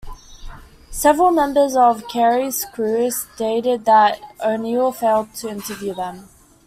Several 0.89 1.29
members 1.29 1.75
of 1.75 2.07
Kerry's 2.07 2.65
crew 2.65 3.11
stated 3.11 3.85
that 3.85 4.19
O'Neill 4.43 4.91
failed 4.91 5.31
to 5.35 5.47
interview 5.49 5.93
them. 5.93 6.27